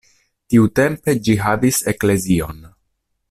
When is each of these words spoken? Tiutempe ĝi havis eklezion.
Tiutempe 0.53 1.15
ĝi 1.27 1.37
havis 1.43 1.81
eklezion. 1.93 2.65